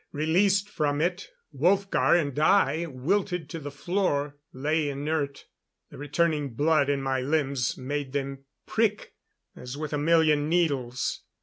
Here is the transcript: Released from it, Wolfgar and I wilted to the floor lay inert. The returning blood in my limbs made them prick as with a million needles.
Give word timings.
Released 0.13 0.67
from 0.67 0.99
it, 0.99 1.29
Wolfgar 1.53 2.19
and 2.19 2.39
I 2.39 2.87
wilted 2.87 3.51
to 3.51 3.59
the 3.59 3.69
floor 3.69 4.35
lay 4.51 4.89
inert. 4.89 5.45
The 5.91 5.99
returning 5.99 6.55
blood 6.55 6.89
in 6.89 7.03
my 7.03 7.21
limbs 7.21 7.77
made 7.77 8.11
them 8.13 8.45
prick 8.65 9.13
as 9.55 9.77
with 9.77 9.93
a 9.93 9.99
million 9.99 10.49
needles. 10.49 11.21